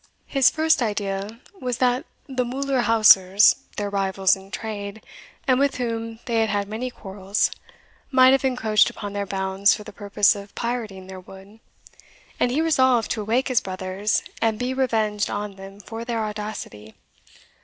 [0.25, 5.05] His first idea was, that the Muhllerhaussers, their rivals in trade,
[5.47, 7.51] and with whom they had had many quarrels,
[8.09, 11.59] might have encroached upon their bounds for the purpose of pirating their wood;
[12.39, 16.95] and he resolved to awake his brothers, and be revenged on them for their audacity.